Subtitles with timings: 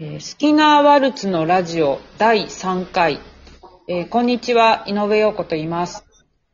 [0.00, 3.18] えースキナーワルツのラジオ第3回、
[3.88, 6.04] えーこんにちは、井上陽子と言います。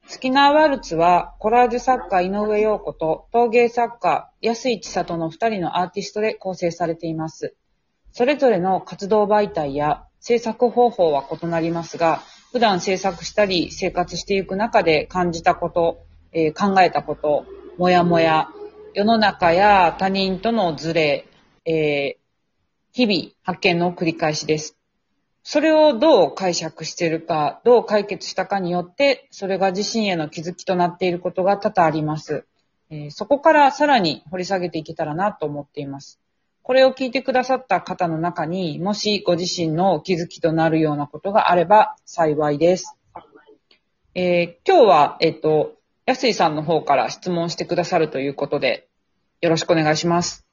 [0.07, 7.55] スキナーワルツは、コラージュ作家井上陽子と陶芸作家安井千里の2人のアーティストで構成されています。
[8.12, 15.99] それぞれの活動媒体や制作方法は異なりますが、普段制作したり生活していく中で感じたこと、
[16.33, 17.45] えー考えたこと、
[17.77, 18.49] もやもや、
[18.95, 21.27] 世の中や他人とのズレ、
[21.67, 22.23] えー
[22.97, 24.79] 日々発見の繰り返しです。
[25.43, 32.47] それをどう解釈しているか、どう解決したかによって、それが自身への気づきとなっていることが多々あります。
[32.91, 36.21] えーそこからさらに掘り下げていけたらなと思っています。
[36.62, 42.97] これを聞いてくださった方の中にもしご自身の気づきとなるようなことがあれば幸いです。
[44.15, 45.74] えー今日は、えっと、
[46.07, 48.87] 安井さんの方から質問してくださるということで、
[49.41, 50.44] よろしくお願いします。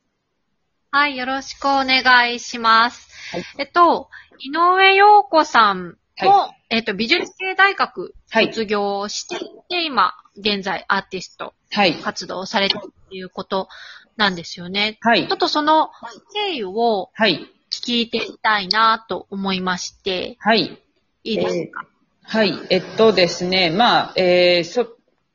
[0.93, 3.07] はい、よろしくお願いします。
[3.31, 4.09] はいえっと、
[4.39, 8.47] 井上陽子さんも、はえっと、美術系大学はい。
[8.47, 11.95] 卒業していて、今、現在アーティストはい。
[11.95, 13.69] 活動をされているということ
[14.17, 14.97] なんですよね。
[14.99, 15.37] はいちょっ。
[15.37, 15.91] とその
[16.33, 17.47] 経緯をはい。
[17.71, 20.77] 聞いてみたいなと思いまして、はい。
[21.23, 21.85] いいですか、
[22.23, 22.53] はい。
[22.69, 24.89] えっとですね、まあ、えーそ、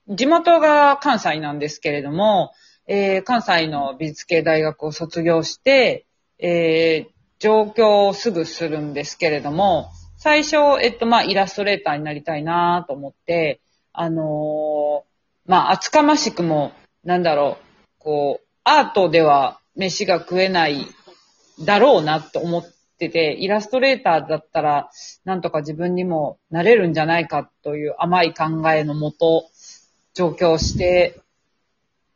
[0.06, 2.52] 地元が関西なんですけれども、
[2.86, 6.06] えー関西の美術系大学を卒業して、
[6.38, 13.60] えー上京をすぐするんですけれども、最初、えっと、まあ、イラストレーターになりたいなと思って、
[13.92, 16.72] あのーまあ、厚かましくも、
[17.04, 20.86] なんだろう、こう、アートでは飯が食えない
[21.64, 22.64] だろうなと思っ
[22.98, 24.90] てて、イラストレーターだったら、
[25.24, 29.44] なんとか自分にもなれるんじゃないかという甘い考えのもと、
[30.14, 31.20] 上京して、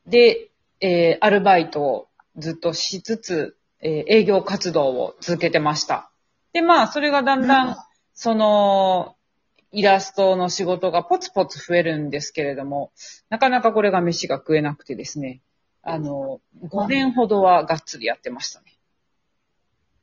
[0.06, 0.49] で、
[0.80, 6.10] えーアルバイトをずっとしつつ、えー営業活動を続けてました。
[6.52, 7.76] で、まあ、それがだんだん、うん
[8.12, 9.16] その、
[9.72, 12.92] イラストの仕事がポツポツ増えるんですけれども、
[13.30, 15.40] なかなかこれが飯が食えなくてですね、
[15.82, 18.66] あの、5年ほどはがっつりやってましたね。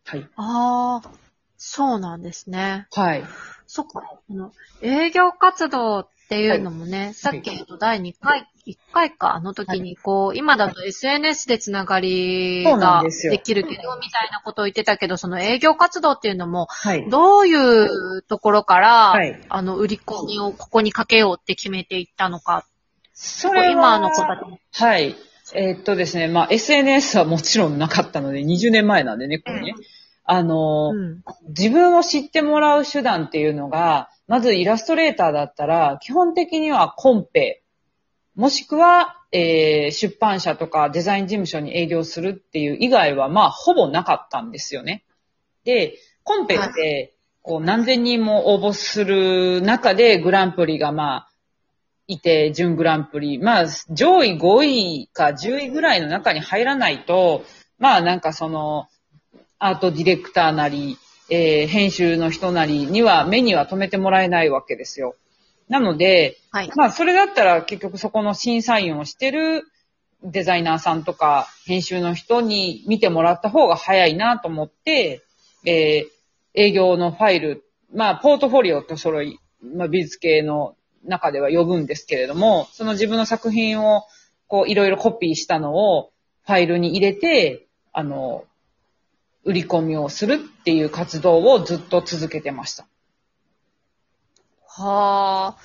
[0.06, 0.28] はい。
[0.36, 1.12] ああ、
[1.58, 2.88] そうなんですね。
[2.92, 3.24] はい。
[3.68, 17.10] そっか、あの、営業活動っていうのもね、さっきの第2回、1回か、あの時に、こう、今だと SNS でつながりができるけど、みたいなことを言ってたけど、その営業活動っていうのも、はい。
[17.10, 22.66] どういうところから、はいあの、売り込みをここにかけようって決めていったのか、
[23.14, 24.38] それは今の子た
[24.74, 25.16] ちはい。
[25.54, 29.76] えーっとですね、まあ、SNS はもちろんなかったので、20年前なんでね、これね。
[30.26, 31.24] あのー、うん。
[31.48, 37.64] 自分を知ってもらう手段っていうのが、まずイラストレーターだったら、基本的にはコンペ、
[38.36, 45.04] もしくは、えー出版社とかデザイン事務所に営業するっていう以外は、まあ、ほぼなかったんですよね。
[45.64, 51.30] で、コンペって、こう、何千人も応募する中で、グランプリがまあ、
[52.08, 53.38] いて、準グランプリ。
[53.38, 57.44] まあ、上位5位か10位ぐらいの中に入らないと、
[57.80, 58.88] まあ、なんかその、
[59.60, 60.98] アートディレクターなり、
[61.30, 65.16] えー編集の人なりには目には留めてもらえないわけですよ。
[65.70, 66.72] なので、はい。
[66.76, 69.64] まあそれだったら結局そこの審査員をしてる
[70.24, 75.24] デザイナーさんとか編集の人に見てもらった方が早いなと思って、
[75.66, 76.18] えー
[76.60, 77.64] 営業のファイル、
[77.94, 84.04] まあポートフォリオと揃い、まあ美術系の中では呼ぶんですけれども、その自分の作品を
[84.48, 86.10] こういろいろコピーしたのを
[86.48, 88.46] ファイルに入れて、あの、
[89.48, 92.86] 売り込みをするっていう活動をずっと続けてました。
[94.68, 95.58] はあ。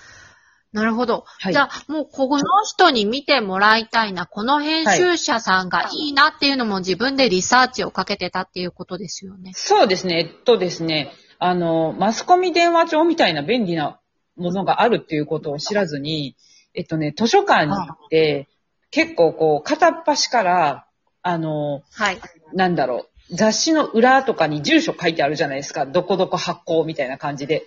[0.70, 1.24] なるほど。
[1.26, 9.50] はいじゃあ、もうこの人に見てもらいたいな、この編集者さんがいいなっていうのも自分でリサーチをかけてたっていうことですよね。
[9.54, 10.20] そうですね。
[10.20, 13.98] えっとですね、あの、マスコミ電話帳みたいな便利な
[14.36, 16.36] ものがあるっていうことを知らずに、
[16.72, 18.48] えっとね、図書館に行って、
[18.92, 20.86] 結構こう、片っ端から、
[21.22, 22.20] あの、はい。
[22.54, 25.86] なんだろう、雑誌の裏とかに住所書いてあるじゃないですか。
[25.86, 27.66] どこどこ発行みたいな感じで。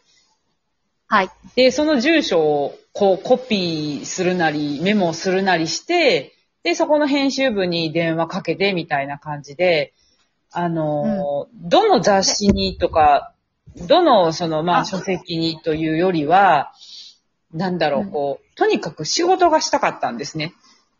[1.07, 1.29] はい。
[1.55, 6.33] で、その住所をこうコピーするなり、メモするなりして、
[6.63, 9.93] で、そこの編集部に電話かけてみたいな感じで、
[10.51, 13.33] あの、どの雑誌にとか、
[13.87, 16.71] どのそのまああ書籍にというよりは、
[17.53, 20.53] なんだろう、うんこう、とにかく仕事がしたかったんですね。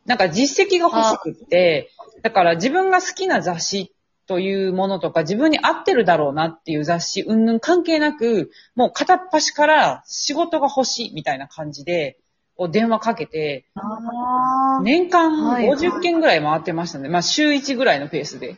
[0.05, 1.91] なんか実績が欲しくって、
[2.21, 3.94] だから自分が好きな雑誌
[4.27, 12.17] というものとか、自分に合ってるだろうなっていう雑誌、うんぬん関係なく、もう片っ端から仕事が欲しいみたいな感じで、
[12.57, 17.09] こう電話かけて、あ年間はいはい50件ぐらい回ってましたね。
[17.09, 18.57] まあ週1ぐらいのペースで。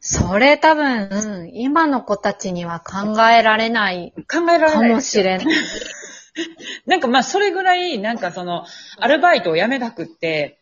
[0.00, 4.90] それ多分、うん今の子たちには考えられない考えられかない。
[4.90, 5.46] もしれない。
[6.84, 8.66] なんかまあ、それぐらい、なんかその、
[8.98, 10.58] アルバイトを辞めたくって、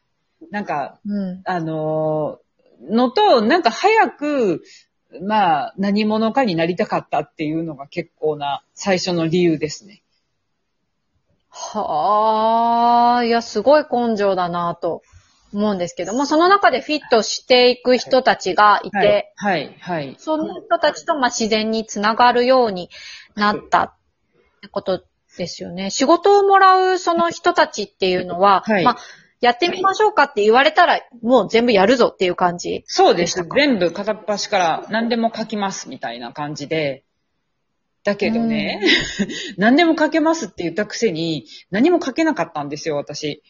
[0.50, 1.43] なんか、うん。
[1.44, 2.41] あのー
[2.82, 4.62] のと、なんか早く、
[5.23, 10.02] まあ、何者かになりたかったっていうのが結構な最初の理由ですね。
[11.50, 15.02] はあ、いや、すごい根性だなと
[15.52, 20.17] 思うんですけども、その中でフィットしていく人たちがいて、はい、はい、はい。
[20.19, 22.88] その人たちとまあ自然につながるように
[23.35, 23.94] なったっ
[24.62, 25.05] てこと
[25.37, 25.90] ですよね。
[25.90, 28.96] 仕事をもらうその人たちっていうのは、はいまあ、
[29.42, 32.84] やってみましょうかって言われたら、もう全部やるぞっていう感じ？
[32.86, 37.04] そうでです全部片っ端から何でも書きますみたいな感じで。
[38.04, 38.80] だけどね、
[39.58, 43.42] 何でも書けますって言ったくせに、何も書けなかったんですよ、私。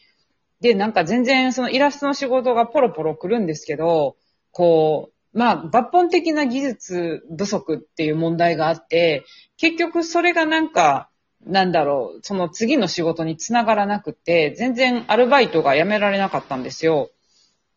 [0.61, 4.15] で、なんか全然そのイラストの仕事がポロポロ来るんですけど、
[4.51, 9.25] こう、まあ、抜本的な技術不足っていう問題があって、
[9.57, 11.09] 結局それがなんか、
[11.45, 17.09] なんだろう、その次の仕事につながらなくて、全然アルバイトが辞められなかったんですよ。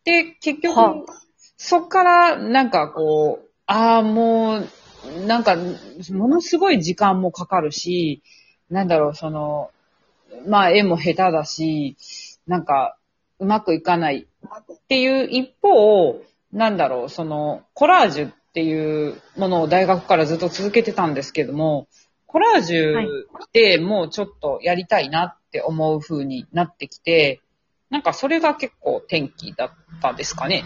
[0.05, 0.95] で、結局、は
[1.57, 4.67] そっから、なんかこう、ああ、もう、
[5.25, 5.55] なんか、
[6.11, 8.21] ものすごい時間もかかるし、
[8.69, 9.71] なんだろう、その、
[10.47, 11.97] まあ、絵も下手だし、
[12.45, 12.97] なんか、
[13.39, 16.21] うまくいかないっていう一方、
[16.51, 21.87] なんだろう、その、コラージュっていうものを大学からずっと続けてたんですけども、
[22.27, 27.41] コラージュってもうちょっとやりたいなって思う風になってきて、
[27.89, 29.69] なんかそれが結構転機だっ
[30.01, 30.65] たですかね。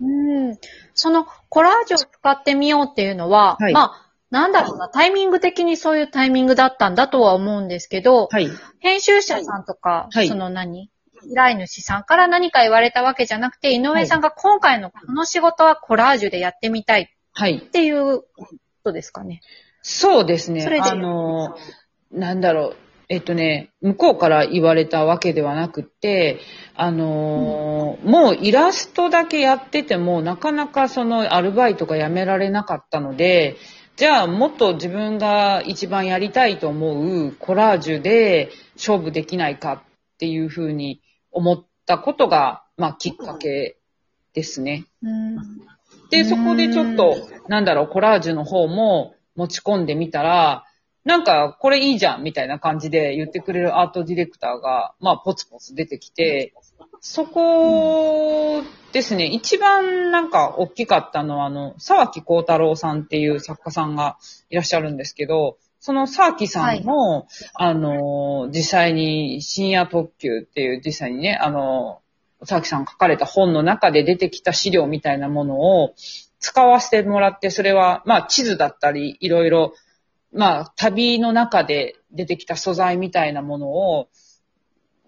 [0.00, 0.58] うん。
[0.92, 8.48] そのコラージュを使ってみようっていうのは、はいまあ、なんだろうな、タイミング的にそういうタイミングだったんだとは思うんですけど、はい。
[8.80, 10.90] 編集者さんとか、はいその何
[11.26, 17.60] 依頼主さんから何か言われたわけじゃなくて、井上さんが今回のこの仕事はコラージュでやってみたいっはい。
[17.60, 18.26] ていうこ
[18.84, 19.40] とですかね。
[19.86, 20.62] そうですね。
[20.62, 21.56] それであの、
[22.10, 22.76] なんだろう。
[23.10, 26.40] えっとね、向こうから言われたわけではなくって、
[26.74, 33.56] あのーもうイラストだけやってても、なかなかそのアルバイトが辞められなかったので、
[33.96, 39.82] じゃあもっと自分が一番やりたいと思うコラージュで勝負できないかっ
[40.18, 43.76] ていうふうに思ったことが、まあきっかけ
[44.32, 44.86] ですね。
[45.02, 45.36] うん。
[46.08, 47.16] で、うんそこでちょっと、
[47.48, 50.64] なんだろう、コラージュの方も持ち込んでみたら、
[51.04, 56.54] なんか、これいいじゃん、みたいな感じで言ってくれるアートディレクターが、まあ、ポツポツ出てきて、
[57.00, 64.16] そこですね、一番なんか大きかったのは、あの、沢木幸太郎さんっていう作家さんが
[64.48, 72.00] いらっしゃるんですけど、その沢木さんも、あの、実際に深夜特急っていう実際にね、あの、
[72.44, 75.94] 沢木さんが書かれた本の中で出てきた資料みたいなものを
[76.44, 79.72] 使わせてもらって、それは、まあ地図だったり、いろいろ、
[80.30, 84.08] まあ旅の中で出てきた素材みたいなものを、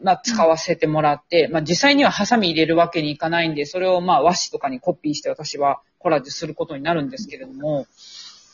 [0.02, 7.86] まあ使わせてもらって、まあ実際にはハサミ入れるわけにいかないんで、それをまあ和紙とかにコピーして私はコラージュすることになるんですけれども、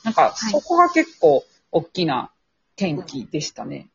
[0.02, 2.32] なんかそこが結構大きな
[2.76, 3.90] 転機でしたね。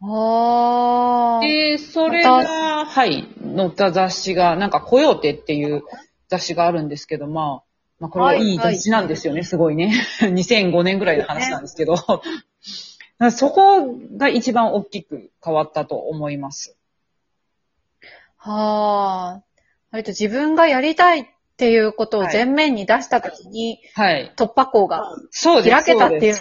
[0.00, 1.40] ああ。
[1.40, 3.26] で、それが、はい、
[3.56, 5.82] 載った雑誌が、なんか、コヨーテっていう
[6.28, 7.69] 雑誌があるんですけど、まあ、
[8.00, 9.92] まあ、これはいい雑誌なんですよね、すごいね。
[10.20, 11.96] 2005年ぐらいの話なんですけど、
[13.30, 16.76] そこが一番大きく変わったと思います。
[18.38, 19.42] はあ。
[19.90, 21.24] 割と自分がやりたいっ
[21.58, 24.32] ていうことを前面に出したときに、はい。
[24.34, 25.04] 突破口が。
[25.62, 26.34] 開けたっていう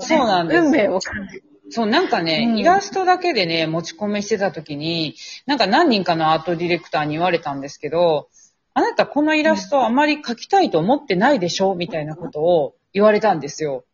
[0.00, 1.44] そうなんです運命を感じる。
[1.70, 5.14] そう、なんかね、うんイラストだけでね、持ち込みしてた時に、
[5.46, 8.28] なんか何人かのアートディレクターに言われたんですけど、
[8.74, 13.84] あなたこのイラストあまり描きたいと思ってないでしょみたいなことを言われたんですよ。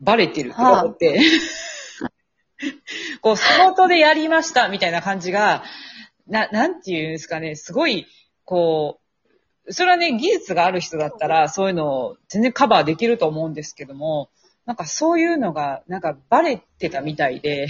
[0.00, 1.20] バレてるとか思って。
[3.20, 5.62] こう、仕事でやりましたみたいな感じが、
[6.26, 8.06] な、なんていうんですかね、すごい、
[8.44, 9.00] こ
[9.66, 14.30] う、それはね、技術がある人だったら、そういうのを全然カバーできると思うんですけども、
[14.64, 17.68] なんかそういうのが、なんかバレてたみたいで、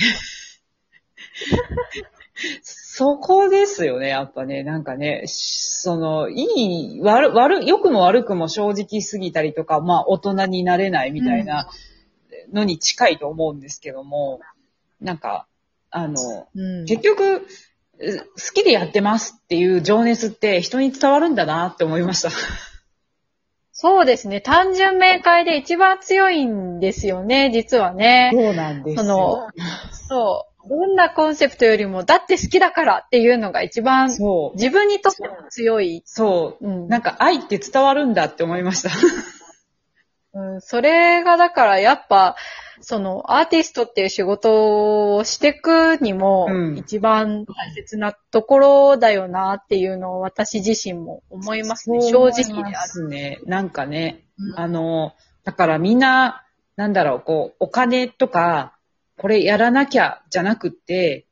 [2.62, 11.68] そこですよね、やっぱね、なんかね、しその、いい、悪、悪、良くも悪くも正直すぎたりとか、まあ大人になれないみたいな
[12.52, 14.40] のに近いと思うんですけども、
[15.00, 15.46] なんか、
[15.90, 22.30] あの、うん結局、う好きでやってますっていう情熱って人に伝わるんだなって思いました。
[23.72, 24.40] そうですね。
[24.40, 28.30] 単純明快で一番強いんですよね、実はね。
[28.32, 29.48] そうなんでその、
[29.90, 30.51] そう。
[30.68, 34.56] どんなコンセプトよりも、だって好きだからっていうのが一番そう。
[34.56, 36.02] 自分にとっても強い。
[36.04, 36.66] そう。
[36.66, 38.90] うんなんか愛って伝わるんだって思いました。
[40.34, 42.36] うん、それがだからやっぱ、
[42.80, 52.00] そのアーティストっていう仕事をしていくにもうん一番大切なところだよなっていうのを私自身も思いますね。
[52.00, 52.88] 正直である。
[52.88, 53.40] すね。
[53.44, 55.12] なんかね、うんあの、
[55.44, 56.44] だからみんな、
[56.76, 58.74] なんだろう、こう、お金とか、
[59.22, 61.26] これやらなきゃじゃなくって、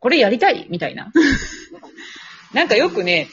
[0.00, 1.12] これやりたいみたいな。
[2.54, 3.28] なんかよくね、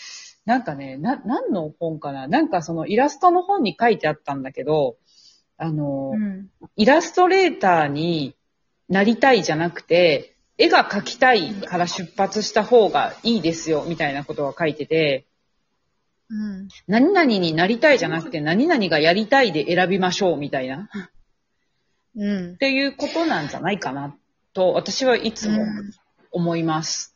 [0.45, 4.97] なんかね、な、何の本かななんかそのイラストの本に書いてあったんだけど、
[5.55, 8.35] あの、うんイラストレーターに
[8.89, 15.25] なりたいじゃなくて、絵が描きたいから出発した方がいいですよ、みたいなことが書いてて、
[16.29, 20.89] うん何々になりたいじゃなくて、何々がやりたいで選びましょう、みたいな。
[22.15, 24.15] うんっていうことなんじゃないかな、
[24.53, 25.91] と、私はいつもうん
[26.31, 27.15] 思います。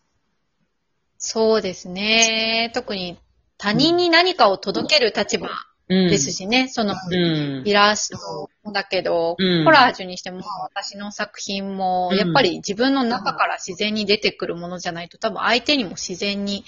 [1.17, 2.71] そうですね。
[2.73, 3.17] 特に
[3.57, 5.49] 他人に何かを届ける立場
[5.87, 6.09] うん。
[6.09, 6.67] ですしね。
[6.67, 7.61] その、うん。
[7.63, 16.65] イラストもだけど、うんコラージュにしても私の作品も、うんやっぱり自分の中から自然に出てくるものじゃないと多分相手にも自然に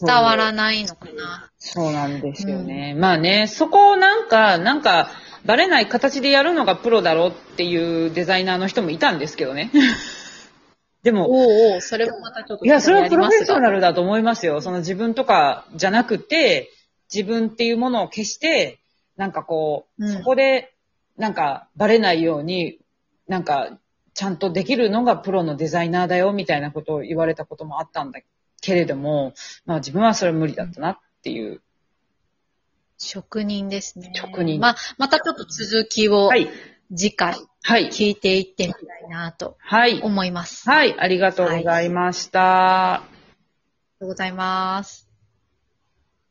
[0.00, 1.50] 伝わらないのかな。
[1.58, 2.94] そうなんですよね。
[2.94, 5.10] まあね、そこをなんか、なんか、
[5.44, 9.70] バレない形でやるのがプロだろうっていうデザイナーの人もいたんですけどね。
[11.02, 13.76] でも、おうおう、それもまたちょっといや、それはプロフェッショナル。
[13.76, 14.60] ルだと思いますよ。
[14.60, 16.70] その自分とかじゃなくて、
[17.12, 18.80] 自分っていうものを消して、
[19.16, 20.74] なんかこう、うんそこで、
[21.16, 22.78] なんかバレないように、
[23.26, 23.78] なんか、
[24.14, 28.20] ちゃんとできるのがプロのデザイナーだよ、みたいなことを言われたこともあったんだ
[28.60, 31.62] けれども、まあ自分はそれ無理だったなっていう。
[32.98, 34.12] 職人ですね。
[34.14, 36.48] 職人まあ、またちょっと続きをはい。
[36.94, 37.88] 次回はい。
[37.88, 40.00] 聞いていってみたいなとはい。
[40.02, 40.68] 思います。
[40.68, 40.98] はい。
[40.98, 42.94] ありがとうございました。
[42.94, 43.08] ありが
[44.00, 45.07] とうございます。